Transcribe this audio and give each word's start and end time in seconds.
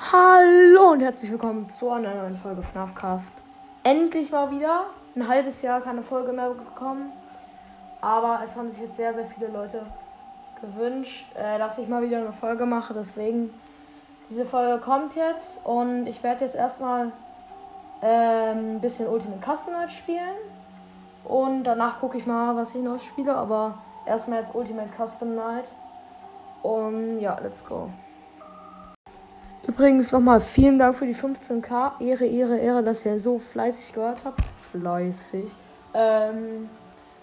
Hallo 0.00 0.92
und 0.92 1.00
herzlich 1.00 1.32
willkommen 1.32 1.68
zu 1.68 1.90
einer 1.90 2.14
neuen 2.14 2.36
Folge 2.36 2.62
FNAFcast. 2.62 3.34
Endlich 3.82 4.30
mal 4.30 4.48
wieder. 4.52 4.86
Ein 5.16 5.26
halbes 5.26 5.60
Jahr 5.60 5.80
keine 5.80 6.02
Folge 6.02 6.32
mehr 6.32 6.50
bekommen. 6.50 7.12
Aber 8.00 8.40
es 8.44 8.54
haben 8.54 8.70
sich 8.70 8.80
jetzt 8.80 8.96
sehr, 8.96 9.12
sehr 9.12 9.26
viele 9.26 9.48
Leute 9.48 9.84
gewünscht, 10.60 11.26
äh, 11.34 11.58
dass 11.58 11.78
ich 11.78 11.88
mal 11.88 12.00
wieder 12.00 12.18
eine 12.18 12.32
Folge 12.32 12.64
mache. 12.64 12.94
Deswegen, 12.94 13.52
diese 14.30 14.46
Folge 14.46 14.80
kommt 14.80 15.16
jetzt 15.16 15.66
und 15.66 16.06
ich 16.06 16.22
werde 16.22 16.44
jetzt 16.44 16.54
erstmal 16.54 17.10
ähm, 18.00 18.76
ein 18.76 18.80
bisschen 18.80 19.08
Ultimate 19.08 19.42
Custom 19.44 19.74
Night 19.74 19.90
spielen. 19.90 20.38
Und 21.24 21.64
danach 21.64 21.98
gucke 21.98 22.16
ich 22.16 22.26
mal, 22.26 22.54
was 22.54 22.72
ich 22.74 22.82
noch 22.82 23.00
spiele. 23.00 23.34
Aber 23.34 23.78
erstmal 24.06 24.38
jetzt 24.38 24.54
Ultimate 24.54 24.90
Custom 24.96 25.34
Night. 25.34 25.74
Und 26.62 27.18
ja, 27.18 27.36
let's 27.42 27.66
go. 27.66 27.90
Übrigens 29.78 30.10
nochmal 30.10 30.40
vielen 30.40 30.76
Dank 30.76 30.96
für 30.96 31.06
die 31.06 31.14
15k. 31.14 32.00
Ehre, 32.00 32.26
Ehre, 32.26 32.58
Ehre, 32.58 32.82
dass 32.82 33.06
ihr 33.06 33.16
so 33.20 33.38
fleißig 33.38 33.92
gehört 33.92 34.24
habt. 34.24 34.40
Fleißig. 34.72 35.52
Ähm, 35.94 36.68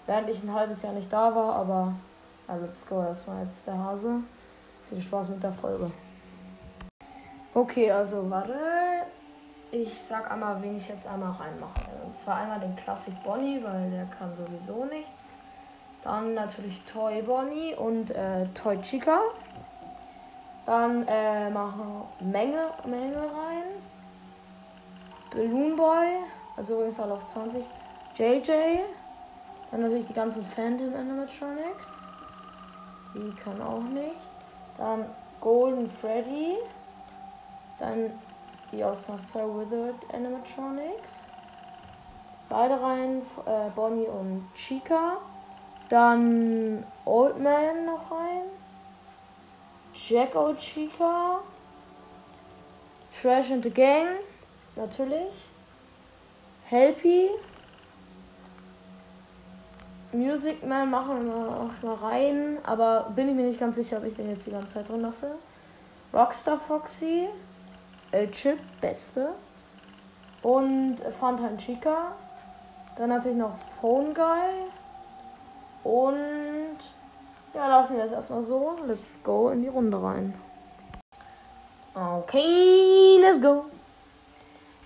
während 0.06 0.30
ich 0.30 0.42
ein 0.42 0.54
halbes 0.54 0.80
Jahr 0.80 0.94
nicht 0.94 1.12
da 1.12 1.34
war, 1.34 1.54
aber 1.54 1.92
ja, 2.48 2.56
let's 2.56 2.86
go. 2.86 3.02
Das 3.02 3.28
war 3.28 3.42
jetzt 3.42 3.66
der 3.66 3.76
Hase. 3.76 4.20
Viel 4.88 5.02
Spaß 5.02 5.28
mit 5.28 5.42
der 5.42 5.52
Folge. 5.52 5.90
Okay, 7.52 7.92
also 7.92 8.30
warte. 8.30 8.54
Ich 9.70 10.00
sag 10.00 10.32
einmal, 10.32 10.62
wen 10.62 10.78
ich 10.78 10.88
jetzt 10.88 11.06
einmal 11.06 11.32
reinmache. 11.32 11.90
Und 12.06 12.16
zwar 12.16 12.36
einmal 12.36 12.60
den 12.60 12.74
Classic 12.74 13.12
Bonnie, 13.22 13.60
weil 13.62 13.90
der 13.90 14.06
kann 14.06 14.34
sowieso 14.34 14.86
nichts. 14.86 15.36
Dann 16.02 16.32
natürlich 16.32 16.82
Toy 16.90 17.20
Bonnie 17.20 17.74
und 17.74 18.12
äh, 18.12 18.46
Toy 18.54 18.80
Chica. 18.80 19.20
Dann 20.66 21.06
äh, 21.06 21.48
machen 21.48 22.02
Menge, 22.20 22.72
Menge 22.84 23.16
rein. 23.16 23.62
Balloon 25.30 25.76
Boy, 25.76 26.18
also 26.56 26.74
übrigens 26.74 26.98
alle 26.98 27.14
auf 27.14 27.24
20. 27.24 27.64
JJ. 28.16 28.50
Dann 29.70 29.82
natürlich 29.82 30.06
die 30.06 30.12
ganzen 30.12 30.44
Phantom 30.44 30.94
Animatronics. 30.94 32.12
Die 33.14 33.30
können 33.42 33.62
auch 33.62 33.82
nichts. 33.82 34.38
Dann 34.76 35.06
Golden 35.40 35.88
Freddy. 35.88 36.56
Dann 37.78 38.10
die 38.72 38.82
aus 38.82 39.06
noch 39.06 39.24
zwei 39.24 39.42
Withered 39.42 39.94
Animatronics. 40.12 41.32
Beide 42.48 42.80
rein, 42.80 43.22
äh, 43.44 43.70
Bonnie 43.74 44.06
und 44.06 44.48
Chica. 44.54 45.18
Dann 45.88 46.84
Old 47.04 47.38
Man 47.40 47.86
noch 47.86 48.10
rein. 48.10 48.46
Jack 49.96 50.34
Chica. 50.58 51.40
Trash 53.10 53.50
and 53.50 53.62
the 53.62 53.70
Gang. 53.70 54.18
Natürlich. 54.76 55.48
Helpy. 56.64 57.30
Music 60.12 60.64
Man 60.64 60.90
machen 60.90 61.26
wir 61.26 61.34
auch 61.34 61.82
mal 61.82 61.94
rein. 61.94 62.58
Aber 62.64 63.10
bin 63.14 63.28
ich 63.28 63.34
mir 63.34 63.46
nicht 63.46 63.58
ganz 63.58 63.76
sicher, 63.76 63.98
ob 63.98 64.04
ich 64.04 64.14
den 64.14 64.28
jetzt 64.30 64.46
die 64.46 64.50
ganze 64.50 64.74
Zeit 64.74 64.88
drin 64.88 65.00
lasse. 65.00 65.32
Rockstar 66.12 66.58
Foxy. 66.58 67.28
El 68.12 68.30
Chip, 68.30 68.58
beste. 68.80 69.32
Und 70.42 70.98
Fanta 71.18 71.56
Chica. 71.56 72.12
Dann 72.96 73.08
natürlich 73.08 73.38
noch 73.38 73.56
Phone 73.80 74.12
Guy. 74.12 74.70
Und 75.84 76.55
ja, 77.56 77.68
lassen 77.68 77.96
wir 77.96 78.04
es 78.04 78.12
erstmal 78.12 78.42
so. 78.42 78.76
Let's 78.86 79.22
go 79.22 79.48
in 79.48 79.62
die 79.62 79.68
Runde 79.68 80.00
rein. 80.00 80.34
Okay, 81.94 83.18
let's 83.20 83.40
go. 83.40 83.64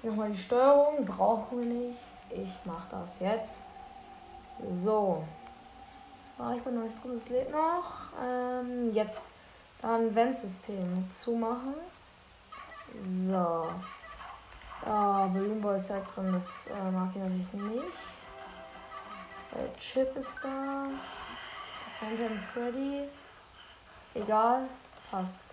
Nochmal 0.02 0.30
die 0.30 0.38
Steuerung. 0.38 1.04
Brauchen 1.04 1.60
wir 1.60 1.66
nicht. 1.66 1.98
Ich 2.30 2.60
mach 2.64 2.88
das 2.88 3.18
jetzt. 3.18 3.62
So. 4.70 5.24
Oh, 6.38 6.52
ich 6.56 6.62
bin 6.62 6.76
noch 6.76 6.84
nicht 6.84 7.02
drin. 7.02 7.12
Es 7.14 7.28
lädt 7.28 7.50
noch. 7.50 8.12
Ähm, 8.24 8.92
jetzt 8.92 9.26
dann 9.82 10.14
Ventsystem 10.14 11.10
zumachen. 11.12 11.74
So. 12.94 13.66
Ah, 14.86 15.26
Balloon 15.26 15.60
Boy 15.60 15.74
ist 15.74 15.90
halt 15.90 16.04
drin. 16.14 16.32
Das 16.32 16.68
äh, 16.68 16.90
mag 16.92 17.10
ich 17.14 17.20
natürlich 17.20 17.52
nicht. 17.52 17.96
Der 19.54 19.76
Chip 19.76 20.16
ist 20.16 20.38
da. 20.44 20.84
Phantom 22.00 22.38
Freddy. 22.38 23.08
Egal. 24.14 24.62
Passt. 25.10 25.48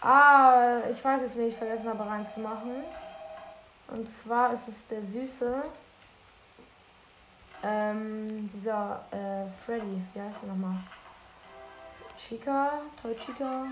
Ah, 0.00 0.80
ich 0.90 1.04
weiß 1.04 1.22
jetzt, 1.22 1.38
wen 1.38 1.46
ich 1.46 1.56
vergessen 1.56 1.88
habe 1.90 2.04
reinzumachen. 2.04 2.82
Und 3.86 4.08
zwar 4.08 4.52
ist 4.52 4.66
es 4.66 4.88
der 4.88 5.00
Süße. 5.04 5.62
Ähm, 7.62 8.48
dieser 8.52 9.04
äh, 9.12 9.48
Freddy. 9.64 10.02
Wie 10.12 10.20
heißt 10.20 10.42
er 10.42 10.48
nochmal? 10.48 10.74
Chica? 12.16 12.80
Toy 13.00 13.14
Chica? 13.14 13.66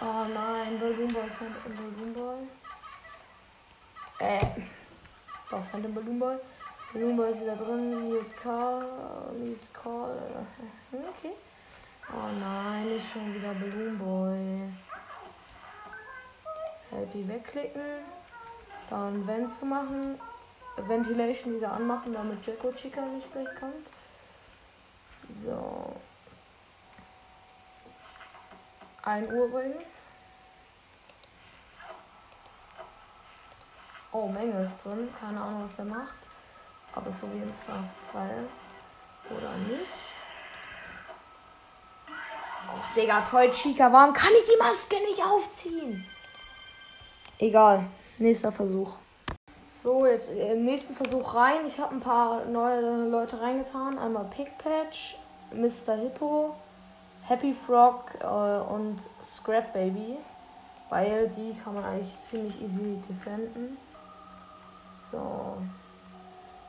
Oh 0.00 0.24
nein, 0.34 0.80
Balloon 0.80 1.12
Boy, 1.12 1.30
Phantom 1.30 1.76
Balloon 1.76 2.12
Boy. 2.12 2.48
Äh. 4.18 4.46
Doch, 5.48 5.62
Phantom 5.62 5.94
Balloon 5.94 6.18
Boy. 6.18 6.36
Balloon 6.92 7.18
ist 7.28 7.40
wieder 7.40 7.56
drin. 7.56 8.04
Mute 8.04 8.24
Call. 8.42 8.86
Mute 9.38 9.66
Call. 9.72 10.46
Okay. 10.92 11.32
Oh 12.08 12.28
nein, 12.40 12.90
ist 12.96 13.12
schon 13.12 13.34
wieder 13.34 13.52
Balloon 13.54 13.98
Boy. 13.98 14.72
Happy 16.90 17.28
wegklicken. 17.28 18.04
Dann 18.88 19.26
Vent 19.26 19.50
zu 19.52 19.66
machen. 19.66 20.20
Ventilation 20.76 21.56
wieder 21.56 21.72
anmachen, 21.72 22.12
damit 22.12 22.46
Jacko 22.46 22.70
Chica 22.72 23.00
nicht 23.06 23.32
gleich 23.32 23.48
kommt. 23.58 23.90
So. 25.28 25.96
1 29.02 29.32
Uhr 29.32 29.46
übrigens. 29.46 30.04
Oh, 34.12 34.28
Menge 34.28 34.60
ist 34.60 34.84
drin. 34.84 35.08
Keine 35.18 35.40
Ahnung, 35.40 35.64
was 35.64 35.78
er 35.78 35.84
macht. 35.86 36.25
Ob 36.96 37.06
es 37.06 37.20
so 37.20 37.28
wie 37.32 37.42
in 37.42 37.52
2 37.52 37.72
auf 37.72 37.96
2 37.98 38.18
ist 38.46 38.62
oder 39.30 39.56
nicht. 39.68 39.86
Och, 42.68 42.94
Digga, 42.96 43.20
toll, 43.20 43.50
Chica. 43.50 43.92
Warum 43.92 44.12
kann 44.12 44.32
ich 44.32 44.50
die 44.50 44.58
Maske 44.58 44.96
nicht 45.06 45.22
aufziehen? 45.22 46.04
Egal. 47.38 47.86
Nächster 48.18 48.50
Versuch. 48.50 48.98
So, 49.66 50.06
jetzt 50.06 50.30
im 50.30 50.64
nächsten 50.64 50.94
Versuch 50.94 51.34
rein. 51.34 51.66
Ich 51.66 51.78
habe 51.78 51.94
ein 51.94 52.00
paar 52.00 52.44
neue 52.46 53.08
Leute 53.08 53.40
reingetan. 53.40 53.98
Einmal 53.98 54.24
Pigpatch, 54.24 55.18
Mr. 55.52 55.96
Hippo, 55.96 56.56
Happy 57.22 57.52
Frog 57.52 58.04
äh, 58.20 58.26
und 58.26 59.02
Scrap 59.22 59.72
Baby. 59.74 60.16
Weil 60.88 61.28
die 61.28 61.54
kann 61.62 61.74
man 61.74 61.84
eigentlich 61.84 62.18
ziemlich 62.20 62.62
easy 62.62 62.98
defenden. 63.08 63.76
So. 64.80 65.58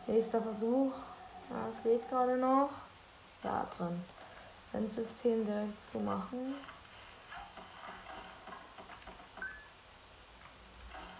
Nächster 0.07 0.41
Versuch. 0.41 0.93
Ja, 1.49 1.67
es 1.69 1.83
geht 1.83 2.07
gerade 2.09 2.37
noch. 2.37 2.69
Ja, 3.43 3.67
drin. 3.77 4.03
Ventsystem 4.71 5.45
direkt 5.45 5.81
zu 5.81 5.99
machen. 5.99 6.55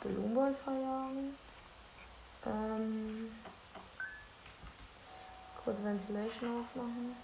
Balloonball 0.02 0.54
verjagen. 0.54 1.38
Ähm, 2.46 3.32
kurz 5.64 5.84
Ventilation 5.84 6.60
ausmachen. 6.60 7.16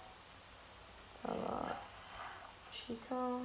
Da 1.22 1.30
war 1.30 1.70
Chica. 2.70 3.40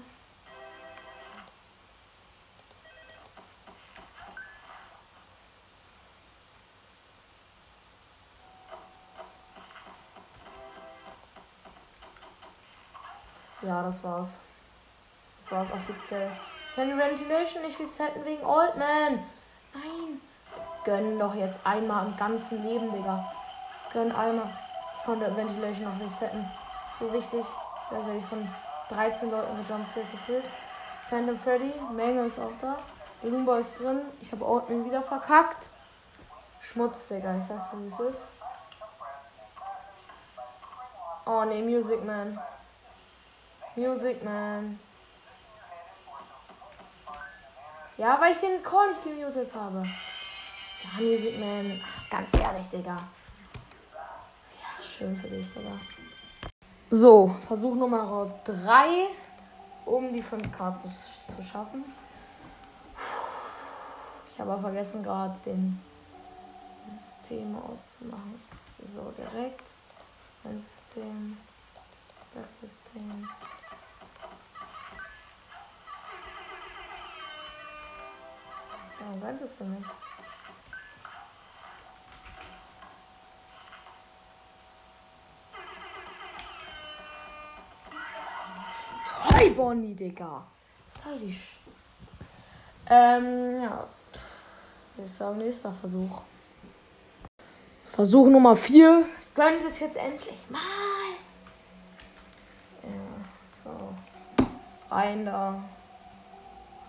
Ja, 13.69 13.83
das 13.83 14.03
war's. 14.03 14.39
Das 15.39 15.51
war's 15.51 15.71
offiziell. 15.71 16.31
Die 16.75 16.97
Ventilation 16.97 17.61
nicht 17.61 17.79
resetten 17.79 18.25
wegen 18.25 18.43
Old 18.43 18.75
Man. 18.77 19.23
Nein. 19.75 20.21
Gönn 20.83 21.19
doch 21.19 21.35
jetzt 21.35 21.63
einmal 21.67 22.07
im 22.07 22.17
ganzen 22.17 22.66
Leben, 22.67 22.91
Digga. 22.91 23.31
Gönn 23.93 24.11
einmal. 24.11 24.49
Ich 24.97 25.03
konnte 25.03 25.37
Ventilation 25.37 25.85
noch 25.85 26.03
resetten. 26.03 26.49
So 26.97 27.13
wichtig. 27.13 27.45
Da 27.91 27.97
werde 27.97 28.17
ich 28.17 28.25
von 28.25 28.51
13 28.89 29.29
Leuten 29.29 29.55
mit 29.55 29.69
Jumpscare 29.69 30.05
gefüllt. 30.11 30.45
Phantom 31.07 31.37
Freddy, 31.37 31.71
Menge 31.93 32.25
ist 32.25 32.39
auch 32.39 32.57
da. 32.59 32.75
Lumba 33.21 33.59
ist 33.59 33.79
drin. 33.79 34.01
Ich 34.19 34.31
habe 34.31 34.47
Old 34.47 34.67
Man 34.67 34.83
wieder 34.83 35.03
verkackt. 35.03 35.69
Schmutz, 36.59 37.09
Digga. 37.09 37.37
Ich 37.37 37.43
sag's 37.43 37.69
dir, 37.69 37.83
wie 37.83 37.85
es 37.85 37.99
ist. 37.99 38.29
Oh 41.27 41.43
ne, 41.43 41.61
Music 41.61 42.03
Man. 42.03 42.39
Music 43.75 44.23
Man. 44.23 44.79
Ja, 47.97 48.19
weil 48.19 48.33
ich 48.33 48.39
den 48.39 48.63
Call 48.63 48.89
nicht 48.89 49.03
gemutet 49.03 49.53
habe. 49.53 49.83
Ja, 50.83 51.01
Music 51.01 51.39
Man. 51.39 51.81
Ach, 51.85 52.09
ganz 52.09 52.33
ehrlich, 52.33 52.67
Digga. 52.69 52.95
Ja, 52.95 54.83
schön 54.83 55.16
für 55.16 55.27
dich, 55.27 55.53
Digga. 55.53 55.79
So, 56.89 57.35
Versuch 57.45 57.75
Nummer 57.75 58.33
3, 58.43 59.07
um 59.85 60.11
die 60.11 60.23
5K 60.23 60.75
zu, 60.75 60.89
zu 60.89 61.43
schaffen. 61.43 61.85
Ich 64.31 64.39
habe 64.39 64.59
vergessen 64.59 65.03
gerade 65.03 65.37
den 65.45 65.79
System 66.81 67.55
auszumachen. 67.57 68.41
So, 68.85 69.13
direkt. 69.17 69.63
Ein 70.45 70.59
System. 70.59 71.37
Das 72.33 72.59
System. 72.61 73.27
Warum 78.99 79.23
renntest 79.23 79.61
du 79.61 79.66
nicht? 79.66 79.85
Toll, 89.07 89.51
Bonnie, 89.51 89.96
Digga. 89.96 90.46
Was 90.91 91.03
soll 91.03 91.19
die 91.19 91.40
Ähm, 92.90 93.61
ja. 93.63 93.87
Ich 94.97 95.13
sage 95.13 95.37
nächster 95.37 95.72
Versuch. 95.72 96.22
Versuch 97.85 98.28
Nummer 98.28 98.55
4. 98.55 99.05
Gönnt 99.34 99.63
es 99.63 99.79
jetzt 99.79 99.97
endlich 99.97 100.49
mal. 100.49 100.59
Ja, 102.84 102.90
so. 103.47 103.93
Rein 104.90 105.25
da. 105.25 105.63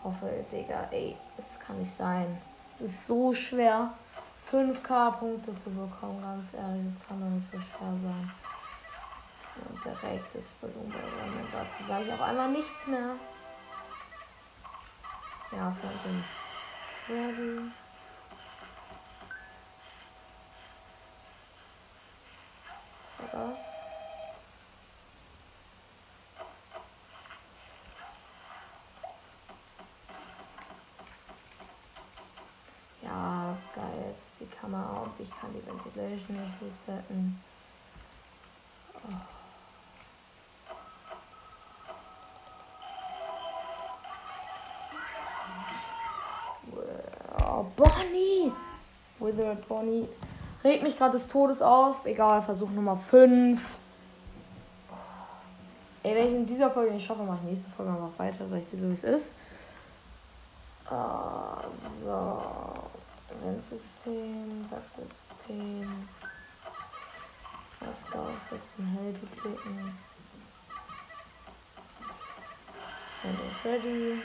Hoffe, 0.03 0.45
Digga, 0.51 0.89
ey, 0.91 1.17
es 1.37 1.61
kann 1.61 1.79
nicht 1.79 1.91
sein. 1.91 2.41
Es 2.77 2.83
ist 2.83 3.07
so 3.07 3.35
schwer, 3.35 3.93
5k-Punkte 4.51 5.55
zu 5.57 5.71
bekommen, 5.71 6.23
ganz 6.23 6.55
ehrlich. 6.55 6.85
Das 6.87 7.07
kann 7.07 7.21
doch 7.21 7.29
nicht 7.29 7.47
so 7.47 7.59
schwer 7.59 7.97
sein. 7.97 8.33
Und 9.69 9.85
direkt 9.85 10.35
das 10.35 10.57
Volumen. 10.63 10.95
Dazu 11.53 11.83
sage 11.83 12.05
ich 12.05 12.13
auch 12.13 12.21
einmal 12.21 12.49
nichts 12.51 12.87
mehr. 12.87 13.15
Ja, 15.53 15.71
für 15.71 15.89
den 15.89 16.25
Freddy. 17.05 17.73
Was 23.07 23.33
war 23.33 23.49
das? 23.49 23.85
Ja, 33.03 33.57
geil. 33.75 34.05
Jetzt 34.11 34.27
ist 34.27 34.40
die 34.51 34.57
Kamera 34.57 35.03
und 35.03 35.19
ich 35.19 35.31
kann 35.31 35.51
die 35.53 35.67
Ventilation 35.67 36.37
nicht 36.37 36.63
resetten. 36.63 37.41
Oh. 38.95 39.15
Oh, 47.47 47.67
Bonnie! 47.77 48.53
Withered 49.19 49.67
Bonnie. 49.69 50.09
Regt 50.63 50.83
mich 50.83 50.97
gerade 50.97 51.13
des 51.13 51.29
Todes 51.29 51.63
auf. 51.63 52.07
Egal, 52.07 52.43
Versuch 52.43 52.71
Nummer 52.71 52.97
5. 52.97 53.79
Ey, 56.03 56.15
wenn 56.15 56.29
ich 56.29 56.35
in 56.35 56.47
dieser 56.47 56.71
Folge 56.71 56.93
nicht 56.93 57.07
schaffe, 57.07 57.23
mache 57.23 57.39
ich 57.43 57.51
nächste 57.51 57.71
Folge 57.71 57.93
einfach 57.93 58.19
weiter. 58.19 58.47
Sag 58.47 58.61
ich 58.61 58.71
dir 58.71 58.77
so, 58.77 58.89
wie 58.89 58.93
es 58.93 59.05
ist. 59.05 59.37
Uh, 60.91 61.73
so. 61.73 62.43
Eventsystem, 63.31 64.67
das 64.69 64.95
System. 64.95 66.09
Maske 67.81 68.19
aufsetzen, 68.19 68.87
Helby 68.87 69.27
klicken. 69.37 69.99
Find 73.21 73.39
Freddy. 73.63 74.23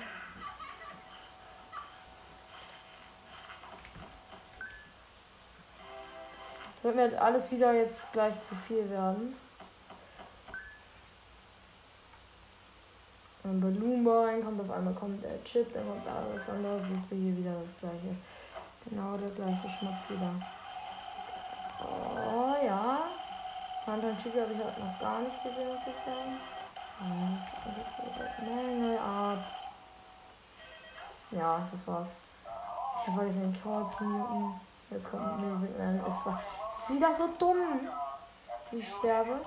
wird 6.85 6.95
mir 6.95 7.21
alles 7.21 7.51
wieder 7.51 7.73
jetzt 7.73 8.13
gleich 8.13 8.39
zu 8.41 8.53
viel 8.53 8.87
werden. 8.89 9.35
Ein 13.43 13.59
Balloon 13.59 14.43
kommt 14.43 14.61
auf 14.61 14.71
einmal 14.71 14.93
kommt 14.93 15.23
der 15.23 15.43
Chip, 15.43 15.73
dann 15.73 15.87
kommt 15.87 16.07
alles 16.07 16.49
andere, 16.49 16.79
siehst 16.79 17.11
du 17.11 17.15
hier 17.15 17.35
wieder 17.37 17.53
das 17.59 17.77
gleiche. 17.79 18.15
Genau 18.85 19.17
der 19.17 19.29
gleiche 19.29 19.69
Schmutz 19.69 20.09
wieder. 20.09 20.31
Oh 21.81 22.65
ja. 22.65 22.99
Phantom 23.83 24.17
Chibi 24.17 24.39
habe 24.39 24.53
ich 24.53 24.59
heute 24.59 24.79
noch 24.79 24.99
gar 24.99 25.19
nicht 25.19 25.43
gesehen, 25.43 25.69
muss 25.69 25.87
ich 25.87 25.95
sagen. 25.95 26.39
Das 27.35 27.45
geht 27.51 27.77
jetzt 27.77 27.97
wieder 27.97 28.55
Menge 28.55 28.99
ab. 28.99 29.39
Ja, 31.31 31.67
das 31.71 31.87
war's. 31.87 32.15
Ich 32.97 33.07
habe 33.07 33.17
vergessen, 33.17 33.53
zu 33.87 34.03
muten. 34.03 34.61
Jetzt 34.91 35.11
kommt 35.11 35.39
Music. 35.39 35.69
Es, 36.07 36.25
war, 36.25 36.41
es 36.67 36.77
ist 36.77 36.95
wieder 36.95 37.13
so 37.13 37.29
dumm. 37.37 37.89
Ich 38.71 38.87
sterbe. 38.87 39.39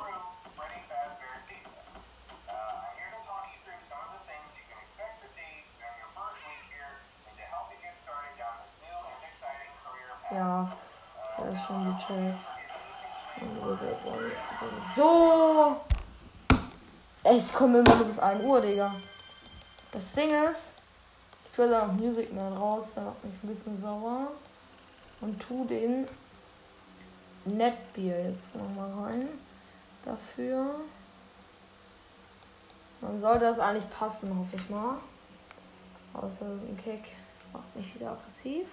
Chance. 12.09 12.49
So. 14.97 15.77
Ich 17.31 17.53
komme 17.53 17.81
immer 17.81 17.97
nur 17.97 18.07
bis 18.07 18.19
1 18.19 18.43
Uhr, 18.43 18.61
Digga. 18.61 18.95
Das 19.93 20.13
Ding 20.15 20.31
ist, 20.49 20.77
ich 21.45 21.51
tue 21.53 21.69
da 21.69 21.87
noch 21.87 21.93
Music 21.93 22.33
Man 22.33 22.57
raus, 22.57 22.95
der 22.95 23.05
macht 23.05 23.25
mich 23.25 23.35
ein 23.43 23.49
bisschen 23.49 23.77
sauer 23.77 24.29
und 25.21 25.39
tu 25.39 25.65
den 25.67 26.07
Netbier 27.45 28.31
jetzt 28.31 28.57
nochmal 28.57 28.91
rein. 29.05 29.29
Dafür. 30.05 30.77
Dann 33.01 33.19
sollte 33.19 33.41
das 33.41 33.59
eigentlich 33.59 33.89
passen, 33.91 34.37
hoffe 34.39 34.57
ich 34.57 34.71
mal. 34.71 34.97
Außer 36.15 36.47
ein 36.47 36.79
Kick 36.83 37.13
macht 37.53 37.77
mich 37.77 37.95
wieder 37.95 38.13
aggressiv. 38.13 38.69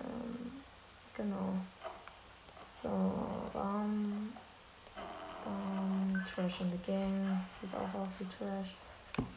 Ähm, 0.00 0.47
genau. 1.18 1.52
So, 2.64 2.88
bam. 3.52 4.32
Bam. 5.44 6.24
Trash 6.34 6.60
in 6.62 6.70
the 6.70 6.78
Gang. 6.78 7.44
Sieht 7.52 7.74
auch 7.74 8.00
aus 8.00 8.16
wie 8.20 8.26
Trash. 8.26 8.74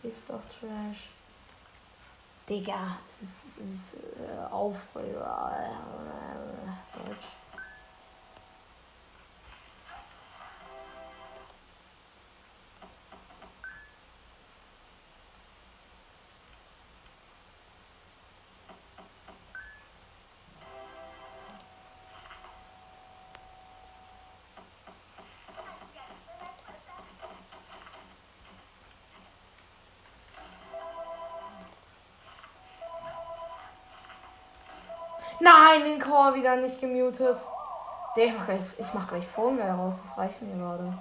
Ist 0.04 0.30
doch 0.30 0.42
Trash. 0.46 1.10
Digga, 2.48 2.98
es 3.10 3.22
ist, 3.22 3.46
es 3.46 3.58
ist 3.60 3.96
äh, 3.96 4.52
Aufreger. 4.52 5.70
Deutsch. 6.94 7.41
Nein, 35.42 35.84
den 35.86 35.98
Call 35.98 36.36
wieder 36.36 36.56
nicht 36.58 36.80
gemutet. 36.80 37.44
ich 38.16 38.34
mach 38.34 38.46
gleich, 38.46 38.80
ich 38.80 38.94
mach 38.94 39.08
gleich 39.08 39.26
Phone 39.26 39.60
raus, 39.60 40.00
das 40.04 40.16
reicht 40.16 40.40
mir 40.44 40.56
gerade. 40.56 40.94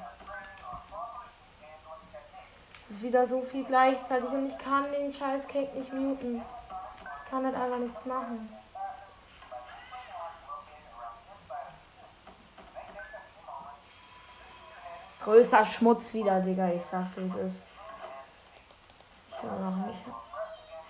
Es 2.80 2.90
ist 2.90 3.02
wieder 3.02 3.26
so 3.26 3.42
viel 3.42 3.64
gleichzeitig 3.64 4.30
und 4.30 4.47
ich 4.47 4.56
kann 4.56 4.90
den 4.92 5.12
scheiß 5.12 5.47
Cake 5.47 5.76
nicht 5.76 5.92
muten. 5.92 6.40
Ich 7.25 7.30
kann 7.30 7.44
halt 7.44 7.54
einfach 7.54 7.78
nichts 7.78 8.06
machen. 8.06 8.49
Größer 15.23 15.66
Schmutz 15.66 16.14
wieder, 16.14 16.40
Digga. 16.40 16.68
Ich 16.68 16.82
sag's 16.82 17.18
wie 17.18 17.26
es 17.26 17.35
ist. 17.35 17.66
Ich 19.28 19.42
höre 19.42 19.59
noch 19.59 19.87
nicht. 19.87 20.02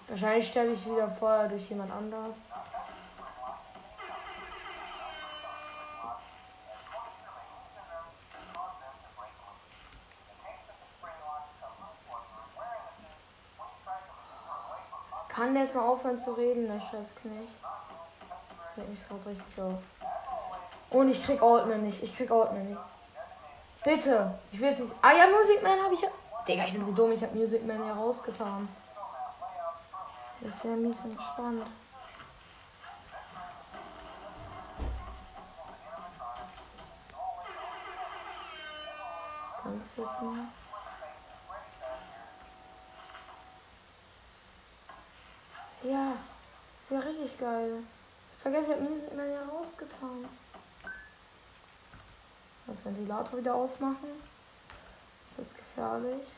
Wahrscheinlich 0.07 0.47
sterbe 0.47 0.71
ich 0.71 0.87
wieder 0.87 1.11
vorher 1.11 1.49
durch 1.49 1.69
jemand 1.69 1.90
anderes. 1.90 2.42
Jetzt 15.61 15.75
mal 15.75 15.87
aufhören 15.87 16.17
zu 16.17 16.33
reden, 16.33 16.69
der 16.69 16.81
Scheißknecht? 16.81 17.61
Das 18.57 18.79
regt 18.79 18.88
mich 18.88 19.07
gerade 19.07 19.26
richtig 19.26 19.61
auf. 19.61 19.83
Und 20.88 21.11
ich 21.11 21.23
krieg 21.23 21.43
Altman 21.43 21.83
nicht. 21.83 22.02
Ich 22.02 22.17
krieg 22.17 22.31
Altman 22.31 22.71
nicht. 22.71 22.81
Bitte. 23.85 24.38
Ich 24.50 24.59
will 24.59 24.71
jetzt 24.71 24.81
nicht. 24.81 24.95
Ah 25.02 25.12
ja, 25.12 25.26
Music 25.26 25.62
Man 25.62 25.79
habe 25.79 25.93
ich 25.93 26.00
ja. 26.00 26.09
Digga, 26.49 26.64
ich 26.64 26.73
bin 26.73 26.83
so 26.83 26.93
dumm. 26.93 27.12
Ich 27.12 27.23
habe 27.23 27.37
Music 27.37 27.67
Man 27.67 27.87
ja 27.87 27.93
rausgetan. 27.93 28.71
Das 30.40 30.55
ist 30.55 30.64
ja 30.64 30.71
mies 30.71 31.05
entspannt. 31.05 31.67
Kannst 39.62 39.99
du 39.99 40.02
jetzt 40.02 40.23
mal. 40.23 40.38
Ja, 45.90 46.12
das 46.73 46.82
ist 46.82 46.90
ja 46.92 47.00
richtig 47.00 47.37
geil. 47.37 47.82
Ich 48.37 48.42
vergesse, 48.42 48.70
ich 48.70 48.76
habe 48.76 48.88
Music 48.88 49.16
Man 49.16 49.28
ja 49.28 49.42
rausgetan. 49.42 50.25
Das 52.68 52.85
Ventilator 52.85 53.40
wieder 53.40 53.56
ausmachen. 53.56 54.23
Das 54.68 55.38
ist 55.38 55.38
jetzt 55.38 55.56
gefährlich. 55.56 56.28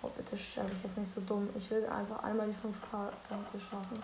Oh, 0.00 0.10
bitte 0.16 0.38
sterbe 0.38 0.70
ich 0.72 0.84
jetzt 0.84 0.96
nicht 0.96 1.10
so 1.10 1.20
dumm. 1.22 1.48
Ich 1.56 1.68
will 1.72 1.84
einfach 1.86 2.22
einmal 2.22 2.46
die 2.46 2.54
5K 2.54 3.10
Punkte 3.28 3.58
schaffen. 3.58 4.00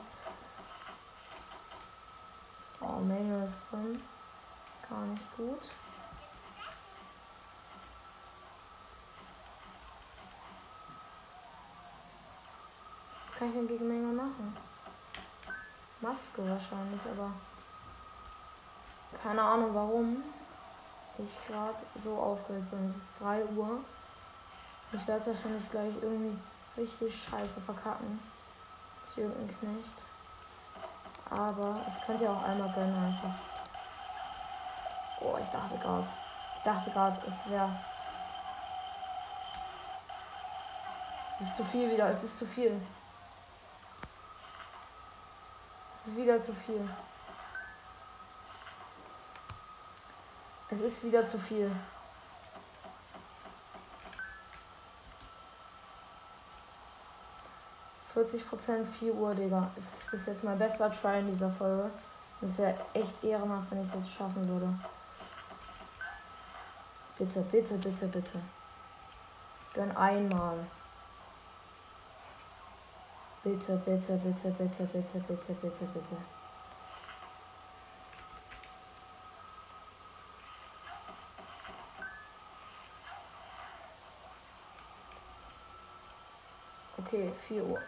Oh, 2.80 2.98
Manual 3.00 3.44
ist 3.44 3.70
drin. 3.70 4.02
Gar 4.88 5.06
nicht 5.06 5.36
gut. 5.36 5.68
Was 13.38 13.46
kann 13.46 13.50
ich 13.50 13.54
denn 13.54 13.68
gegen 13.68 13.86
Menge 13.86 14.12
machen? 14.20 14.56
Maske 16.00 16.42
wahrscheinlich, 16.42 17.00
aber 17.08 17.30
keine 19.22 19.40
Ahnung 19.40 19.72
warum 19.72 20.24
ich 21.18 21.46
gerade 21.46 21.78
so 21.94 22.16
aufgeregt 22.16 22.68
bin. 22.72 22.84
Es 22.84 22.96
ist 22.96 23.20
3 23.20 23.44
Uhr. 23.44 23.78
Ich 24.90 25.06
werde 25.06 25.20
es 25.20 25.26
wahrscheinlich 25.28 25.70
gleich 25.70 25.94
irgendwie 26.02 26.36
richtig 26.76 27.22
scheiße 27.22 27.60
verkacken. 27.60 28.18
Ich 29.10 29.18
irgendeinen 29.18 29.56
Knecht. 29.60 30.02
Aber 31.30 31.80
es 31.86 32.00
könnte 32.00 32.24
ja 32.24 32.32
auch 32.32 32.42
einmal 32.42 32.72
gönnen 32.72 33.04
einfach. 33.04 33.34
Oh, 35.20 35.36
ich 35.40 35.48
dachte 35.48 35.78
gerade. 35.78 36.08
Ich 36.56 36.62
dachte 36.62 36.90
gerade, 36.90 37.20
es 37.24 37.48
wäre. 37.48 37.70
Es 41.34 41.42
ist 41.42 41.54
zu 41.54 41.64
viel 41.64 41.88
wieder. 41.92 42.10
Es 42.10 42.24
ist 42.24 42.36
zu 42.36 42.44
viel. 42.44 42.80
Es 45.97 45.97
ist 46.08 46.16
wieder 46.16 46.40
zu 46.40 46.52
viel. 46.54 46.88
Es 50.70 50.80
ist 50.80 51.04
wieder 51.04 51.24
zu 51.24 51.38
viel. 51.38 51.70
Prozent 58.48 58.84
4 58.84 59.14
Uhr, 59.14 59.32
Digga. 59.32 59.70
Es 59.78 60.00
ist 60.00 60.10
bis 60.10 60.26
jetzt 60.26 60.42
mein 60.42 60.58
bester 60.58 60.90
Try 60.90 61.20
in 61.20 61.28
dieser 61.28 61.50
Folge. 61.50 61.88
Es 62.40 62.58
wäre 62.58 62.74
echt 62.92 63.22
ehrenhaft, 63.22 63.70
wenn 63.70 63.80
ich 63.80 63.86
es 63.86 63.94
jetzt 63.94 64.10
schaffen 64.10 64.48
würde. 64.48 64.68
Bitte, 67.16 67.42
bitte, 67.42 67.74
bitte, 67.78 68.06
bitte. 68.08 68.40
Gönn 69.72 69.96
einmal. 69.96 70.66
Bitte, 73.48 73.78
bitte, 73.78 74.12
bitte, 74.18 74.50
bitte, 74.50 74.84
bitte, 74.84 75.18
bitte, 75.20 75.54
bitte, 75.54 75.84
bitte. 75.86 76.16
Okay, 86.98 87.32
4 87.32 87.64
Uhr. 87.64 87.80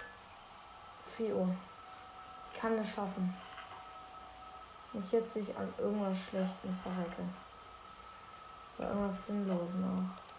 4 1.05 1.37
Uhr. 1.37 1.55
Ich 2.51 2.59
kann 2.59 2.79
es 2.79 2.95
schaffen. 2.95 3.37
Nicht 4.95 5.13
jetzt 5.13 5.35
sich 5.35 5.55
an 5.59 5.69
irgendwas 5.77 6.19
Schlechtem 6.19 6.75
verrecke. 6.83 7.23
Oder 8.79 8.89
irgendwas 8.89 9.27
Sinnlosen 9.27 9.85
auch. 9.85 10.31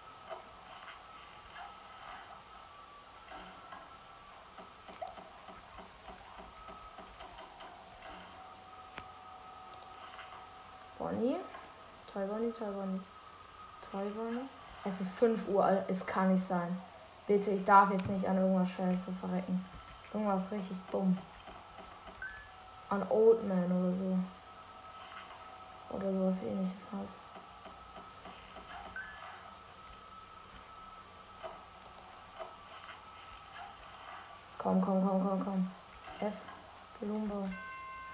Bonnie. 11.01 11.37
Bonnie. 12.25 12.51
Toy 12.51 14.09
Bonnie. 14.09 14.49
Es 14.83 15.01
ist 15.01 15.11
5 15.11 15.47
Uhr, 15.49 15.85
es 15.87 16.05
kann 16.05 16.31
nicht 16.33 16.43
sein. 16.43 16.81
Bitte, 17.27 17.51
ich 17.51 17.63
darf 17.63 17.91
jetzt 17.91 18.09
nicht 18.09 18.27
an 18.27 18.37
irgendwas 18.37 18.71
Scheiße 18.71 19.11
verrecken. 19.11 19.63
Irgendwas 20.13 20.51
richtig 20.51 20.77
dumm. 20.91 21.17
An 22.89 23.05
Old 23.09 23.47
Man 23.47 23.71
oder 23.71 23.93
so. 23.93 24.17
Oder 25.89 26.11
sowas 26.11 26.41
ähnliches 26.43 26.87
halt. 26.91 27.07
Komm, 34.57 34.81
komm, 34.81 35.07
komm, 35.07 35.27
komm, 35.27 35.43
komm. 35.43 35.71
F. 36.19 36.45
Blumenbau. 36.99 37.47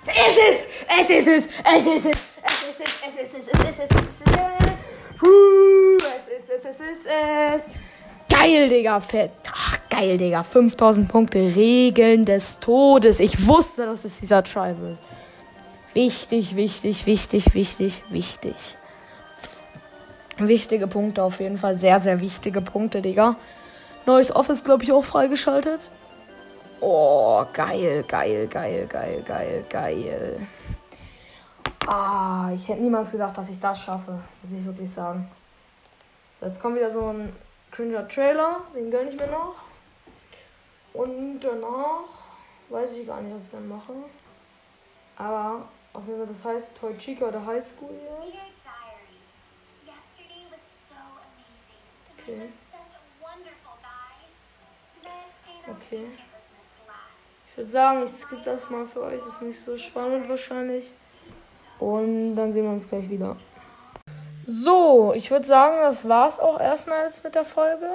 Es 0.05 0.37
ist! 0.37 0.67
Es 0.87 1.09
ist 1.09 1.27
es! 1.27 1.47
Es 1.63 1.85
ist 1.85 2.05
es! 2.05 2.27
Es 2.69 2.81
ist 2.81 2.89
es! 3.07 3.15
Es 3.15 3.33
ist 3.33 3.33
es! 3.33 3.63
Es 3.63 3.79
ist 3.79 3.79
es! 3.79 3.91
Es 6.29 6.39
ist 6.39 6.49
es! 6.49 6.65
Ist 6.65 6.65
es! 6.65 6.79
Ist 6.79 7.07
es! 7.07 7.69
Geil, 8.29 8.67
Digga. 8.67 8.99
Fett. 8.99 9.31
Ach, 9.53 9.79
geil, 9.89 10.17
Digga. 10.17 10.43
5000 10.43 11.07
Punkte. 11.07 11.39
Regeln 11.55 12.25
des 12.25 12.59
Todes. 12.59 13.21
Ich 13.21 13.47
wusste, 13.47 13.85
dass 13.85 14.03
es 14.03 14.19
dieser 14.19 14.43
Tribal. 14.43 14.97
Wichtig, 15.93 16.55
wichtig, 16.57 17.05
wichtig, 17.05 17.53
wichtig, 17.53 18.03
wichtig. 18.09 18.55
Wichtige 20.37 20.87
Punkte 20.87 21.23
auf 21.23 21.39
jeden 21.39 21.57
Fall. 21.57 21.77
Sehr, 21.77 22.01
sehr 22.01 22.19
wichtige 22.19 22.61
Punkte, 22.61 23.01
Digga. 23.01 23.37
Neues 24.05 24.35
Office, 24.35 24.63
glaube 24.63 24.83
ich, 24.83 24.91
auch 24.91 25.03
freigeschaltet. 25.03 25.89
Oh, 26.81 27.43
geil, 27.53 28.03
geil, 28.07 28.47
geil, 28.47 28.87
geil, 28.87 29.23
geil, 29.25 29.65
geil. 29.69 30.47
Ah, 31.89 32.51
ich 32.53 32.67
hätte 32.67 32.81
niemals 32.81 33.11
gedacht, 33.11 33.37
dass 33.37 33.49
ich 33.49 33.61
das 33.61 33.81
schaffe. 33.81 34.19
Muss 34.41 34.51
ich 34.51 34.65
wirklich 34.65 34.91
sagen. 34.91 35.31
So, 36.37 36.45
jetzt 36.45 36.61
kommt 36.61 36.75
wieder 36.75 36.91
so 36.91 37.07
ein 37.07 37.33
cringer 37.71 38.05
Trailer, 38.09 38.57
den 38.75 38.91
gönne 38.91 39.11
ich 39.11 39.17
mir 39.17 39.27
noch. 39.27 39.55
Und 40.91 41.39
danach 41.39 42.09
weiß 42.67 42.91
ich 42.91 43.07
gar 43.07 43.21
nicht, 43.21 43.33
was 43.33 43.45
ich 43.45 43.51
dann 43.51 43.69
mache. 43.69 43.93
Aber 45.15 45.65
auf 45.93 46.05
jeden 46.05 46.17
Fall, 46.17 46.27
das 46.27 46.43
heißt 46.43 46.77
Toy 46.77 46.97
Chica 46.97 47.27
oder 47.27 47.45
High 47.45 47.63
School 47.63 47.95
ist. 48.27 48.51
Okay. 52.17 52.49
Okay. 55.69 56.07
Ich 57.49 57.57
würde 57.57 57.71
sagen, 57.71 58.03
ich 58.03 58.11
skippe 58.11 58.41
das 58.43 58.69
mal 58.69 58.85
für 58.85 59.03
euch. 59.03 59.23
Das 59.23 59.35
ist 59.35 59.41
nicht 59.41 59.59
so 59.59 59.77
spannend 59.77 60.27
wahrscheinlich. 60.27 60.91
Und 61.79 62.35
dann 62.35 62.51
sehen 62.51 62.63
wir 62.63 62.71
uns 62.71 62.89
gleich 62.89 63.09
wieder. 63.09 63.35
So, 64.45 65.13
ich 65.15 65.29
würde 65.29 65.45
sagen, 65.45 65.75
das 65.81 66.07
war's 66.07 66.39
auch 66.39 66.59
erstmals 66.59 67.23
mit 67.23 67.35
der 67.35 67.45
Folge. 67.45 67.89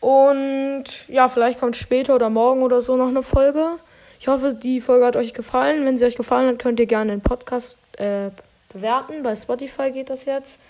Und 0.00 0.84
ja, 1.08 1.28
vielleicht 1.28 1.60
kommt 1.60 1.76
später 1.76 2.14
oder 2.14 2.30
morgen 2.30 2.62
oder 2.62 2.80
so 2.80 2.96
noch 2.96 3.08
eine 3.08 3.22
Folge. 3.22 3.78
Ich 4.20 4.28
hoffe, 4.28 4.54
die 4.54 4.80
Folge 4.80 5.06
hat 5.06 5.16
euch 5.16 5.34
gefallen. 5.34 5.84
Wenn 5.84 5.96
sie 5.96 6.04
euch 6.04 6.16
gefallen 6.16 6.48
hat, 6.48 6.58
könnt 6.58 6.80
ihr 6.80 6.86
gerne 6.86 7.10
den 7.10 7.20
Podcast 7.20 7.76
äh, 7.98 8.30
bewerten. 8.72 9.22
Bei 9.22 9.34
Spotify 9.34 9.90
geht 9.90 10.10
das 10.10 10.24
jetzt. 10.24 10.60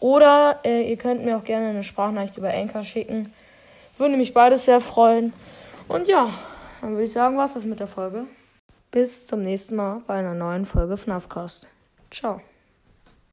Oder 0.00 0.60
äh, 0.64 0.88
ihr 0.88 0.96
könnt 0.96 1.24
mir 1.24 1.36
auch 1.36 1.44
gerne 1.44 1.68
eine 1.68 1.84
Sprachnachricht 1.84 2.36
über 2.36 2.52
Anchor 2.52 2.84
schicken. 2.84 3.32
Würde 3.98 4.16
mich 4.16 4.34
beides 4.34 4.64
sehr 4.64 4.80
freuen. 4.80 5.32
Und 5.88 6.08
ja, 6.08 6.30
dann 6.80 6.92
würde 6.92 7.04
ich 7.04 7.12
sagen, 7.12 7.36
was 7.36 7.54
das 7.54 7.64
mit 7.64 7.80
der 7.80 7.86
Folge. 7.86 8.24
Bis 8.90 9.26
zum 9.26 9.42
nächsten 9.42 9.76
Mal 9.76 10.02
bei 10.06 10.14
einer 10.14 10.34
neuen 10.34 10.66
Folge 10.66 10.96
FNAFcast. 10.96 11.68
Ciao. 12.10 12.40